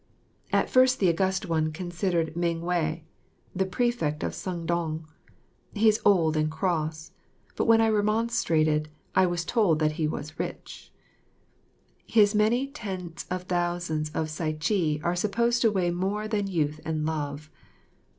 At 0.51 0.67
first 0.67 0.99
the 0.99 1.09
August 1.09 1.45
One 1.45 1.71
considered 1.71 2.35
Meng 2.35 2.61
wheh, 2.61 3.01
the 3.55 3.67
prefect 3.67 4.23
at 4.23 4.33
Sung 4.33 4.65
dong. 4.65 5.07
He 5.75 5.87
is 5.87 6.01
old 6.03 6.35
and 6.35 6.49
cross, 6.49 7.11
but 7.55 7.65
when 7.65 7.81
I 7.81 7.89
remonstrated, 7.89 8.89
I 9.13 9.27
was 9.27 9.45
told 9.45 9.77
that 9.77 9.91
he 10.01 10.07
was 10.07 10.39
rich. 10.39 10.91
His 12.07 12.33
many 12.33 12.65
tens 12.65 13.27
of 13.29 13.43
thousands 13.43 14.09
of 14.15 14.27
sycee 14.31 14.99
are 15.03 15.15
supposed 15.15 15.61
to 15.61 15.71
weigh 15.71 15.91
more 15.91 16.27
than 16.27 16.47
youth 16.47 16.79
and 16.83 17.05
love. 17.05 17.51